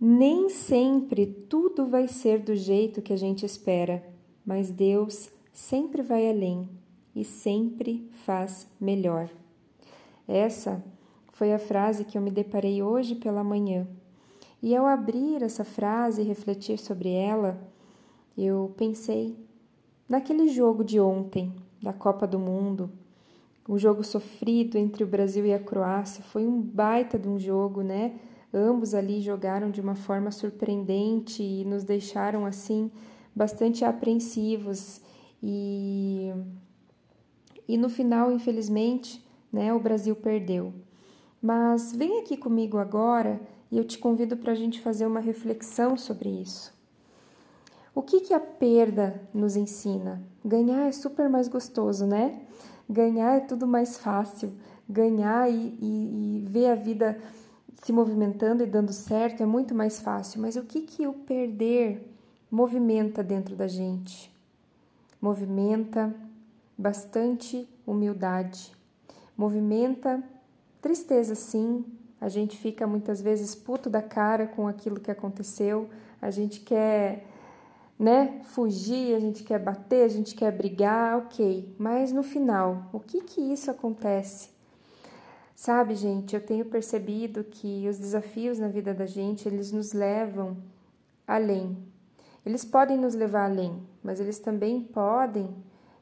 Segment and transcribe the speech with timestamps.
[0.00, 4.04] Nem sempre tudo vai ser do jeito que a gente espera,
[4.46, 6.68] mas Deus sempre vai além
[7.16, 9.28] e sempre faz melhor.
[10.26, 10.84] Essa
[11.32, 13.88] foi a frase que eu me deparei hoje pela manhã.
[14.62, 17.60] E ao abrir essa frase e refletir sobre ela,
[18.36, 19.36] eu pensei
[20.08, 22.90] naquele jogo de ontem, da Copa do Mundo,
[23.68, 26.22] um jogo sofrido entre o Brasil e a Croácia.
[26.22, 28.18] Foi um baita de um jogo, né?
[28.52, 32.90] Ambos ali jogaram de uma forma surpreendente e nos deixaram assim
[33.34, 35.00] bastante apreensivos
[35.42, 36.32] e
[37.68, 39.22] e no final, infelizmente,
[39.52, 40.72] né, o Brasil perdeu.
[41.40, 43.38] Mas vem aqui comigo agora
[43.70, 46.72] e eu te convido para a gente fazer uma reflexão sobre isso.
[47.94, 50.22] O que, que a perda nos ensina?
[50.42, 52.40] Ganhar é super mais gostoso, né?
[52.88, 54.52] Ganhar é tudo mais fácil.
[54.88, 57.20] Ganhar e, e, e ver a vida
[57.82, 60.40] se movimentando e dando certo é muito mais fácil.
[60.40, 62.06] Mas o que, que o perder
[62.50, 64.32] movimenta dentro da gente?
[65.20, 66.14] Movimenta
[66.76, 68.72] bastante humildade,
[69.36, 70.22] movimenta
[70.80, 71.84] tristeza, sim.
[72.20, 75.88] A gente fica muitas vezes puto da cara com aquilo que aconteceu,
[76.20, 77.24] a gente quer
[77.98, 81.74] né, fugir, a gente quer bater, a gente quer brigar, ok.
[81.78, 84.50] Mas no final, o que que isso acontece?
[85.60, 90.56] Sabe, gente, eu tenho percebido que os desafios na vida da gente, eles nos levam
[91.26, 91.76] além.
[92.46, 95.52] Eles podem nos levar além, mas eles também podem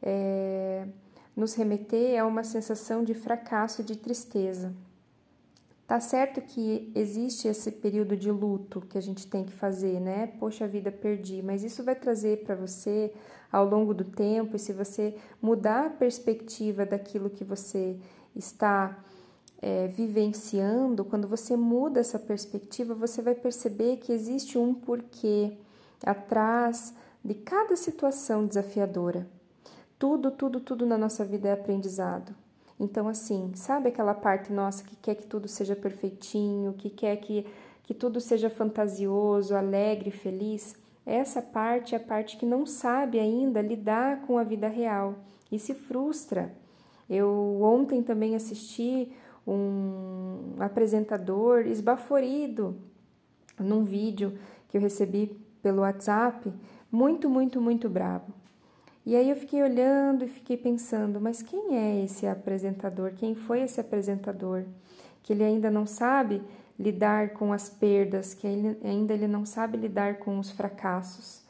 [0.00, 0.86] é,
[1.34, 4.72] nos remeter a uma sensação de fracasso de tristeza.
[5.84, 10.28] Tá certo que existe esse período de luto que a gente tem que fazer, né?
[10.38, 13.12] Poxa vida, perdi, mas isso vai trazer para você
[13.50, 17.96] ao longo do tempo, e se você mudar a perspectiva daquilo que você
[18.36, 18.96] está
[19.60, 25.52] é, vivenciando, quando você muda essa perspectiva, você vai perceber que existe um porquê
[26.04, 29.28] atrás de cada situação desafiadora.
[29.98, 32.34] Tudo, tudo, tudo na nossa vida é aprendizado.
[32.78, 37.46] Então, assim, sabe aquela parte nossa que quer que tudo seja perfeitinho, que quer que,
[37.82, 40.74] que tudo seja fantasioso, alegre, feliz?
[41.04, 45.16] Essa parte é a parte que não sabe ainda lidar com a vida real
[45.52, 46.54] e se frustra.
[47.08, 49.12] Eu ontem também assisti
[49.46, 52.76] um apresentador esbaforido
[53.58, 56.52] num vídeo que eu recebi pelo WhatsApp,
[56.90, 58.32] muito, muito, muito bravo.
[59.04, 63.12] E aí eu fiquei olhando e fiquei pensando, mas quem é esse apresentador?
[63.16, 64.64] Quem foi esse apresentador?
[65.22, 66.42] Que ele ainda não sabe
[66.78, 71.42] lidar com as perdas, que ele, ainda ele não sabe lidar com os fracassos.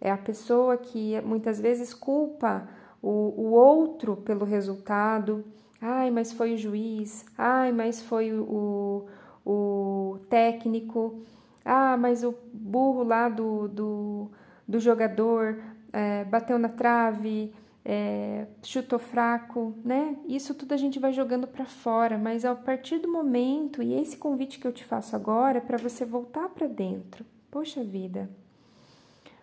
[0.00, 2.68] É a pessoa que muitas vezes culpa
[3.02, 5.44] o, o outro pelo resultado.
[5.80, 7.24] Ai, mas foi o juiz.
[7.36, 9.06] Ai, mas foi o,
[9.44, 11.20] o técnico.
[11.64, 14.30] Ah, mas o burro lá do, do,
[14.66, 17.52] do jogador é, bateu na trave,
[17.84, 20.16] é, chutou fraco, né?
[20.26, 24.16] Isso tudo a gente vai jogando para fora, mas a partir do momento, e esse
[24.16, 27.24] convite que eu te faço agora é para você voltar para dentro.
[27.50, 28.28] Poxa vida,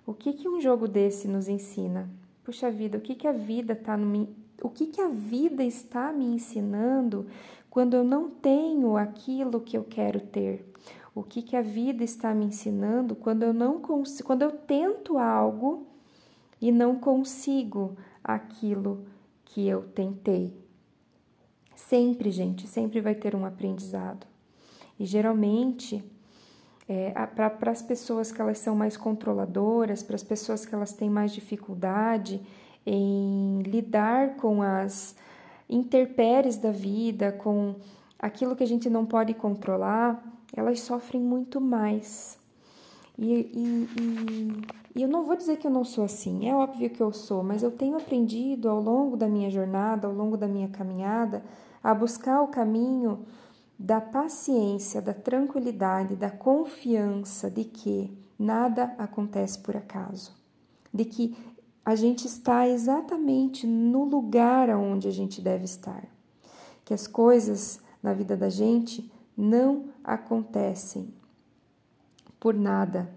[0.05, 2.09] o que que um jogo desse nos ensina?
[2.43, 4.05] Puxa vida, o que que a vida tá no
[4.63, 7.27] o que que a vida está me ensinando
[7.69, 10.65] quando eu não tenho aquilo que eu quero ter?
[11.13, 15.17] O que que a vida está me ensinando quando eu não consigo, quando eu tento
[15.17, 15.85] algo
[16.61, 19.05] e não consigo aquilo
[19.43, 20.57] que eu tentei.
[21.75, 24.25] Sempre, gente, sempre vai ter um aprendizado.
[24.97, 26.03] E geralmente,
[26.87, 31.09] é, para as pessoas que elas são mais controladoras, para as pessoas que elas têm
[31.09, 32.41] mais dificuldade
[32.85, 35.15] em lidar com as
[35.69, 37.75] interpéries da vida, com
[38.19, 40.23] aquilo que a gente não pode controlar,
[40.55, 42.37] elas sofrem muito mais.
[43.17, 44.61] E, e, e,
[44.95, 47.43] e, eu não vou dizer que eu não sou assim, é óbvio que eu sou,
[47.43, 51.43] mas eu tenho aprendido ao longo da minha jornada, ao longo da minha caminhada,
[51.83, 53.25] a buscar o caminho
[53.77, 60.31] da paciência, da tranquilidade, da confiança de que nada acontece por acaso,
[60.93, 61.35] de que
[61.85, 66.07] a gente está exatamente no lugar aonde a gente deve estar,
[66.85, 71.13] que as coisas na vida da gente não acontecem
[72.39, 73.09] por nada.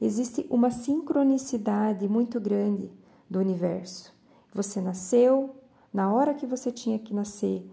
[0.00, 2.90] Existe uma sincronicidade muito grande
[3.28, 4.12] do universo.
[4.52, 5.54] Você nasceu
[5.92, 7.64] na hora que você tinha que nascer,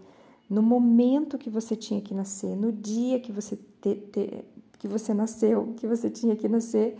[0.48, 4.44] no momento que você tinha que nascer, no dia que você, te, te,
[4.78, 6.96] que você nasceu, que você tinha que nascer.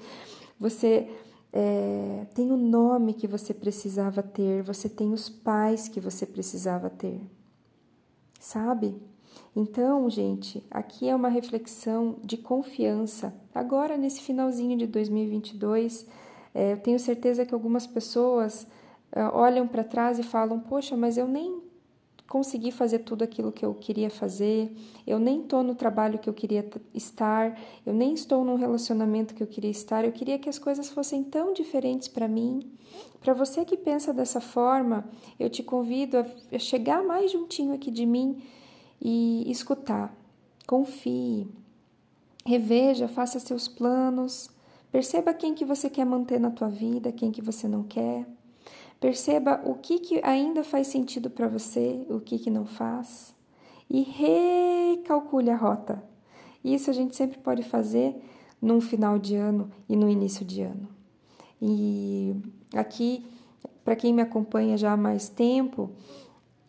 [0.59, 1.09] Você
[1.53, 6.89] é, tem o nome que você precisava ter, você tem os pais que você precisava
[6.89, 7.21] ter.
[8.41, 8.97] Sabe?
[9.55, 13.35] Então, gente, aqui é uma reflexão de confiança.
[13.55, 16.07] Agora, nesse finalzinho de 2022,
[16.55, 18.67] é, eu tenho certeza que algumas pessoas
[19.13, 21.62] é, olham para trás e falam: Poxa, mas eu nem
[22.33, 24.75] consegui fazer tudo aquilo que eu queria fazer,
[25.07, 29.43] eu nem estou no trabalho que eu queria estar, eu nem estou no relacionamento que
[29.43, 32.73] eu queria estar, eu queria que as coisas fossem tão diferentes para mim.
[33.21, 35.07] Para você que pensa dessa forma,
[35.39, 38.43] eu te convido a chegar mais juntinho aqui de mim
[38.99, 40.17] e escutar.
[40.67, 41.47] Confie,
[42.47, 44.49] reveja, faça seus planos,
[44.91, 48.27] perceba quem que você quer manter na tua vida, quem que você não quer.
[49.03, 53.35] Perceba o que, que ainda faz sentido para você, o que, que não faz,
[53.91, 56.01] e recalcule a rota.
[56.63, 58.15] Isso a gente sempre pode fazer
[58.61, 60.89] num final de ano e no início de ano.
[61.61, 62.37] E
[62.73, 63.27] aqui,
[63.85, 65.91] para quem me acompanha já há mais tempo,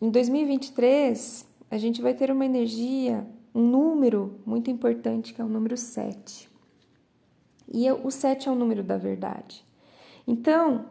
[0.02, 5.48] em 2023 a gente vai ter uma energia, um número muito importante que é o
[5.48, 6.50] número 7.
[7.72, 9.64] E o 7 é o número da verdade.
[10.26, 10.86] Então,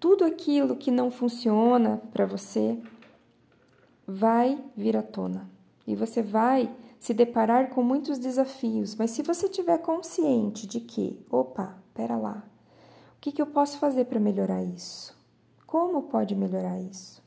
[0.00, 2.76] tudo aquilo que não funciona para você
[4.06, 5.48] vai vir à tona.
[5.86, 11.24] E você vai se deparar com muitos desafios, mas se você tiver consciente de que,
[11.30, 12.42] opa, pera lá,
[13.16, 15.16] o que, que eu posso fazer para melhorar isso?
[15.66, 17.20] Como pode melhorar isso?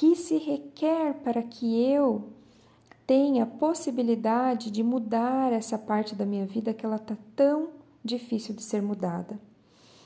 [0.00, 2.30] que se requer para que eu
[3.06, 7.68] tenha a possibilidade de mudar essa parte da minha vida que ela está tão
[8.02, 9.38] difícil de ser mudada.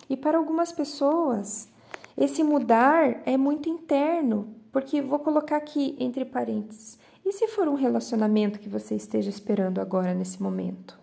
[0.08, 1.68] E para algumas pessoas,
[2.16, 6.98] esse mudar é muito interno, porque vou colocar aqui entre parênteses.
[7.24, 10.98] E se for um relacionamento que você esteja esperando agora nesse momento?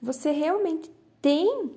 [0.00, 0.90] Você realmente
[1.20, 1.70] tem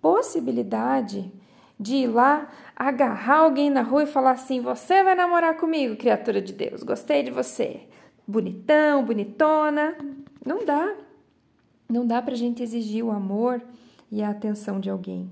[0.00, 1.32] possibilidade
[1.78, 6.42] de ir lá, agarrar alguém na rua e falar assim: Você vai namorar comigo, criatura
[6.42, 7.82] de Deus, gostei de você.
[8.26, 9.96] Bonitão, bonitona.
[10.44, 10.94] Não dá.
[11.88, 13.62] Não dá para a gente exigir o amor
[14.10, 15.30] e a atenção de alguém.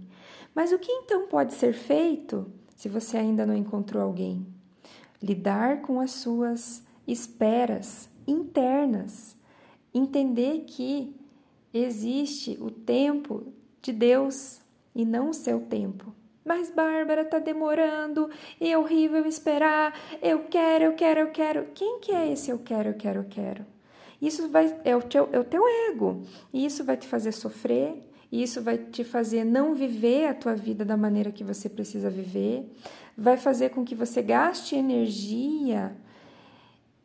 [0.55, 4.47] Mas o que então pode ser feito se você ainda não encontrou alguém?
[5.23, 9.37] Lidar com as suas esperas internas.
[9.93, 11.15] Entender que
[11.73, 13.53] existe o tempo
[13.83, 14.61] de Deus
[14.95, 16.15] e não o seu tempo.
[16.45, 19.95] Mas Bárbara tá demorando, é horrível esperar.
[20.23, 21.67] Eu quero, eu quero, eu quero.
[21.75, 23.67] Quem que é esse eu quero, eu quero, eu quero?
[24.21, 26.23] Isso vai é o teu, é o teu ego.
[26.53, 30.55] E isso vai te fazer sofrer, e isso vai te fazer não viver a tua
[30.55, 32.71] vida da maneira que você precisa viver.
[33.17, 35.97] Vai fazer com que você gaste energia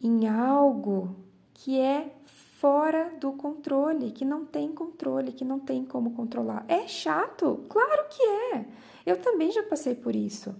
[0.01, 1.15] em algo
[1.53, 6.65] que é fora do controle, que não tem controle, que não tem como controlar.
[6.67, 7.63] É chato?
[7.69, 8.65] Claro que é.
[9.05, 10.53] Eu também já passei por isso.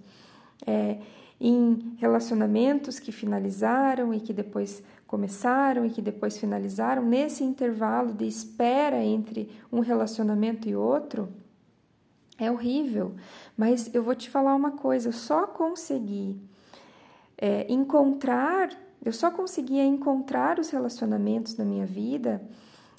[0.66, 0.98] É,
[1.38, 4.82] em relacionamentos que finalizaram e que depois
[5.14, 11.28] começaram e que depois finalizaram, nesse intervalo de espera entre um relacionamento e outro,
[12.36, 13.14] é horrível.
[13.56, 16.36] Mas eu vou te falar uma coisa: eu só consegui
[17.38, 18.70] é, encontrar,
[19.04, 22.42] eu só conseguia encontrar os relacionamentos na minha vida,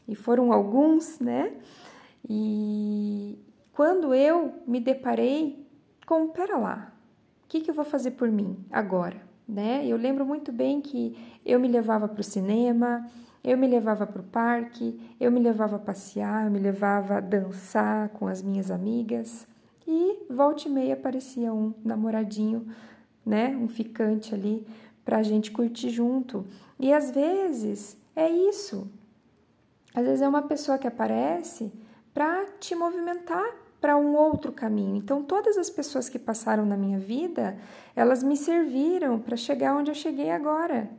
[0.08, 1.52] e foram alguns, né?
[2.30, 3.38] E,
[3.74, 5.68] quando eu me deparei
[6.08, 6.94] com, pera lá,
[7.44, 9.22] o que, que eu vou fazer por mim agora?
[9.48, 9.86] Né?
[9.86, 11.16] Eu lembro muito bem que
[11.46, 13.08] eu me levava para o cinema,
[13.44, 17.20] eu me levava para o parque, eu me levava a passear, eu me levava a
[17.20, 19.48] dançar com as minhas amigas
[19.88, 22.68] e volta e meia aparecia um namoradinho,
[23.24, 24.66] né, um ficante ali
[25.04, 26.46] para a gente curtir junto.
[26.80, 28.90] E às vezes é isso.
[29.94, 31.72] Às vezes é uma pessoa que aparece
[32.14, 33.46] para te movimentar
[33.80, 34.96] para um outro caminho.
[34.96, 37.58] Então, todas as pessoas que passaram na minha vida,
[37.96, 40.90] elas me serviram para chegar onde eu cheguei agora,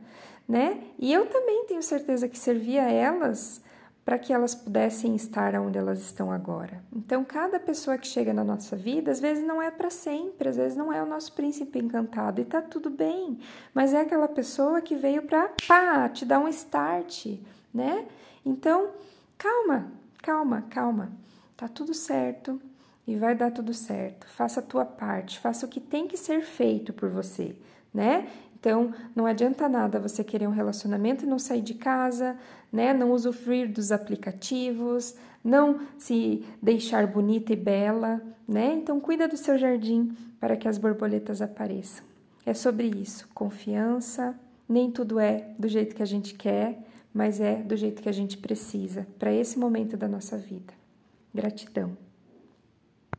[0.47, 0.81] né?
[0.97, 3.61] E eu também tenho certeza que servia a elas
[4.07, 6.81] para que elas pudessem estar onde elas estão agora.
[6.95, 10.55] Então, cada pessoa que chega na nossa vida, às vezes não é para sempre, às
[10.55, 13.37] vezes não é o nosso príncipe encantado e tá tudo bem,
[13.73, 17.37] mas é aquela pessoa que veio para pá, te dar um start,
[17.73, 18.07] né?
[18.45, 18.91] Então,
[19.37, 19.91] calma,
[20.23, 21.11] calma, calma.
[21.57, 22.61] Tá tudo certo
[23.07, 24.27] e vai dar tudo certo.
[24.27, 27.55] Faça a tua parte, faça o que tem que ser feito por você,
[27.91, 28.27] né?
[28.59, 32.37] Então, não adianta nada você querer um relacionamento e não sair de casa,
[32.71, 32.93] né?
[32.93, 38.75] Não usufruir dos aplicativos, não se deixar bonita e bela, né?
[38.75, 42.05] Então, cuida do seu jardim para que as borboletas apareçam.
[42.45, 44.35] É sobre isso, confiança.
[44.69, 46.77] Nem tudo é do jeito que a gente quer,
[47.11, 50.77] mas é do jeito que a gente precisa para esse momento da nossa vida.
[51.33, 51.97] Gratidão.